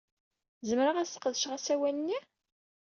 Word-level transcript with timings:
Zemreɣ 0.69 0.95
ad 0.97 1.07
sqedceɣ 1.09 1.51
asawal-nni? 1.57 2.19